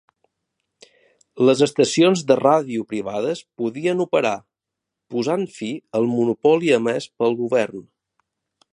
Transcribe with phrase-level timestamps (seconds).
[1.49, 4.33] Les estacions de ràdio privades podien operar,
[5.15, 7.89] posant fi al monopoli emès pel govern.